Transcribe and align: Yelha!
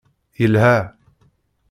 Yelha! 0.39 0.75